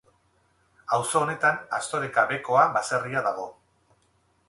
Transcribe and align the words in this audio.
Auzo 0.97 1.21
honetan 1.27 1.61
Astoreka-Bekoa 1.81 2.67
baserria 2.79 3.27
dago. 3.31 3.49